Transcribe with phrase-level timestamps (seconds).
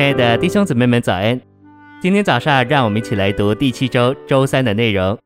[0.00, 1.38] 亲爱的弟兄姊妹们，早安！
[2.00, 5.18] 今天早上，让我们一起来读第七周周三的内容。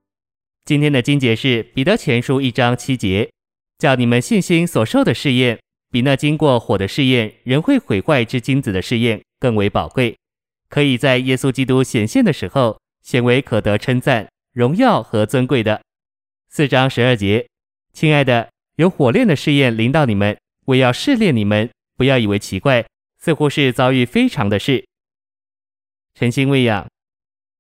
[0.65, 3.31] 今天的经节是彼得前书一章七节，
[3.79, 5.61] 叫你们信心所受的试验，
[5.93, 10.17] 比那经过火的试验、仍会毁坏之金子的试验更为宝贵，
[10.69, 15.81] 可以在耶稣基督显现的时候，显为可得称赞、荣耀和尊贵的。
[16.49, 17.47] 四章十二节，
[17.93, 22.85] 亲爱的，有火炼的试验临到你们，为要试炼你们，不要以为奇怪。
[23.25, 24.85] 似乎是遭遇非常的事。
[26.15, 26.87] 诚心喂养，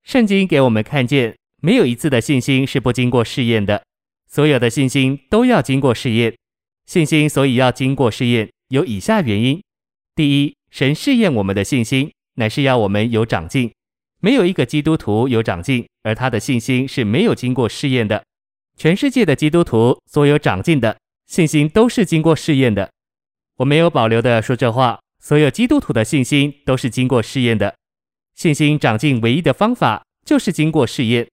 [0.03, 3.83] 圣经给我们看见，没有一次的信心是不经过试验的，
[4.29, 6.37] 所有的信心都要经过试验。
[6.85, 9.63] 信心所以要经过试验，有以下原因：
[10.15, 13.73] 第一，神试验我们的信心，乃是要我们有长进。
[14.21, 18.23] 没有一个基督徒有长进，而他的信心是没有经过试验的。
[18.77, 22.91] 全世界的基督徒所有长进的信心都是经过试验的。
[23.57, 25.01] 我没有保留的说这话。
[25.27, 27.75] 所有基督徒的信心都是经过试验的，
[28.35, 31.27] 信心长进唯一的方法就是经过试验。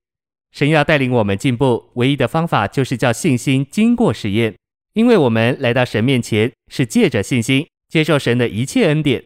[0.54, 4.56] 神要带领我们进步，唯一的方法就是叫信心经过试验。
[4.94, 9.26] 因为我们来到神面前是借着信心接受神的一切恩典，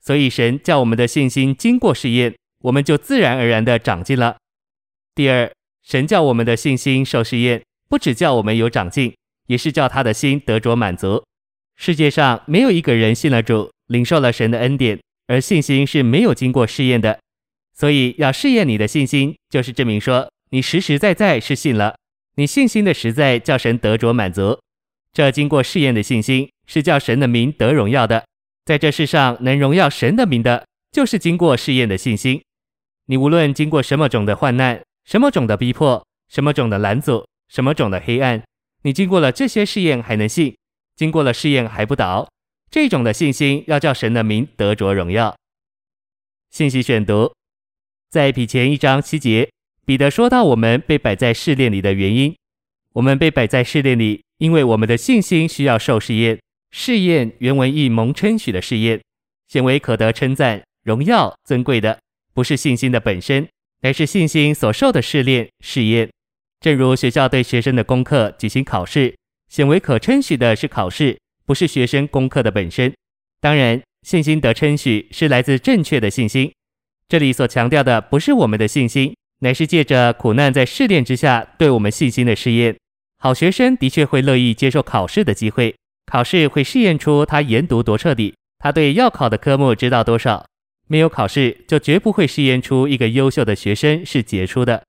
[0.00, 4.36] 所以神叫我们的信心经过试验，我们就自然而然的长进了。
[5.16, 5.50] 第二，
[5.82, 9.12] 神叫我们的信心受试验，不只叫我们有长进，
[9.48, 11.24] 也是叫他的心得着满足。
[11.74, 17.18] 世界上没有一个人信了主，领受了神的恩典，而信心是没有经过试验的，
[17.72, 21.96] 所以要试验你的信心，就是证明说你实实在在是信了。
[22.36, 24.58] 你信心的实在叫神得着满足。
[25.12, 28.24] 这经过试验的信心是叫神的名得荣耀的。
[28.64, 32.42] 在这世上能荣耀神的名的，就是经过试验的信心。
[33.06, 38.42] 你无论经过什么种的患难、什么种的逼迫、什么种的拦阻、什么种的黑暗，
[38.82, 40.56] 你经过了这些试验还能信，
[40.96, 42.26] 经过了试验还不倒。
[42.74, 45.36] 这种的信心要叫神的名得着荣耀。
[46.50, 47.32] 信息选读，
[48.10, 49.48] 在彼前一章七节，
[49.86, 52.34] 彼得说到我们被摆在试炼里的原因。
[52.94, 56.40] 我们被摆在试炼里，因为我们的信心需要受试验。
[56.72, 59.00] 试验原文意蒙称许的试验，
[59.46, 62.00] 显为可得称赞、荣耀、尊贵的，
[62.32, 63.48] 不是信心的本身，
[63.82, 66.10] 乃是信心所受的试炼、试验。
[66.58, 69.14] 正如学校对学生的功课举行考试，
[69.48, 71.16] 显为可称许的是考试。
[71.46, 72.94] 不是学生功课的本身，
[73.40, 76.52] 当然，信心得称许是来自正确的信心。
[77.08, 82.76] 这里所强调的不是我们的信心，乃是借着苦难在试炼之下对我们信心的试验。
[83.18, 85.74] 好学生的确会乐意接受考试的机会，
[86.06, 90.46] 考试会试验出他研读多彻底，他对要考的科目知道多少。
[90.86, 94.82] 没有考试，就绝不会试验出一个优秀的学生是杰出的。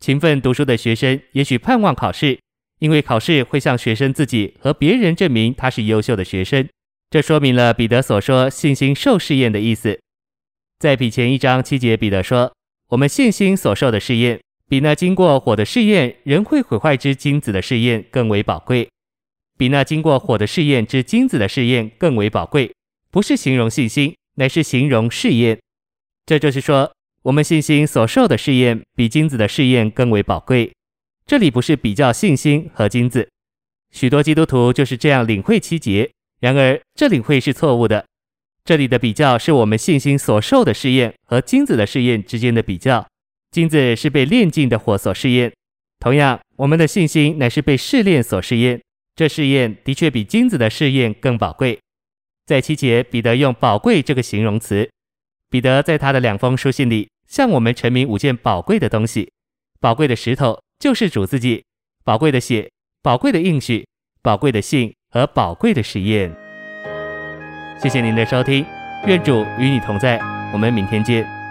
[0.00, 2.38] 勤奋读书的学生也许盼望考试。
[2.82, 6.68] 因为考试会向学生自己和别人证明他是优秀的学生，
[7.10, 10.00] 这说明了彼得所说信心受试验的意思。
[10.80, 12.52] 在比前一章七节，彼得说
[12.90, 18.88] ：“我们信心所受的试验，比那经过火的试验、仍会毁坏之金子的试验更为宝贵。
[19.56, 22.72] 比那经过火的试验之金子的试验更为宝贵，
[23.12, 25.56] 不是形容信心，乃是形容试验。
[26.26, 26.90] 这就是说，
[27.22, 30.72] 我们信心所受的试验，比金子的试验更为宝贵。”
[31.32, 33.26] 这里不是比较信心和金子，
[33.90, 36.10] 许多基督徒就是这样领会七节。
[36.40, 38.04] 然而，这领会是错误的。
[38.66, 43.08] 这里的比较是我们信心所受的试验和金子的试验之间的比较。
[43.50, 45.50] 金子是被炼尽的火所试验，
[46.00, 48.82] 同样，我们的信心乃是被试炼所试验。
[49.16, 51.78] 这试验的确比金子的试验更宝贵。
[52.44, 54.86] 在七节，彼得用“宝贵”这个形容词。
[55.48, 59.32] 彼得在他的两封书信里向我们陈明五件宝贵的东西：
[59.80, 60.60] 宝贵的石头。
[60.82, 61.64] 就是主自己，
[62.04, 62.68] 宝贵的血，
[63.04, 63.86] 宝贵的应许，
[64.20, 66.34] 宝贵的信和宝贵的实验。
[67.80, 68.66] 谢谢您的收听，
[69.06, 70.18] 愿主与你同在，
[70.52, 71.41] 我们明天见。